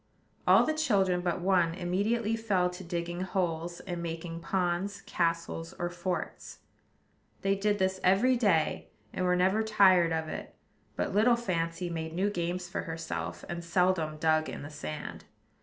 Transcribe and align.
All 0.47 0.65
the 0.65 0.73
children 0.73 1.21
but 1.21 1.41
one 1.41 1.75
immediately 1.75 2.35
fell 2.35 2.71
to 2.71 2.83
digging 2.83 3.21
holes, 3.21 3.81
and 3.81 4.01
making 4.01 4.39
ponds, 4.39 5.01
castles, 5.01 5.75
or 5.77 5.91
forts. 5.91 6.57
They 7.43 7.53
did 7.53 7.77
this 7.77 7.99
every 8.03 8.35
day, 8.35 8.89
and 9.13 9.25
were 9.25 9.35
never 9.35 9.61
tired 9.61 10.11
of 10.11 10.27
it; 10.27 10.55
but 10.95 11.13
little 11.13 11.35
Fancy 11.35 11.87
made 11.91 12.13
new 12.15 12.31
games 12.31 12.67
for 12.67 12.81
herself, 12.81 13.45
and 13.47 13.63
seldom 13.63 14.17
dug 14.17 14.49
in 14.49 14.63
the 14.63 14.71
sand. 14.71 15.25